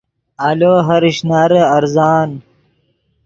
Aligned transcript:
آلو 0.47 0.73
ہر 0.87 1.01
اشنارے 1.09 1.61
ارزان 1.75 2.29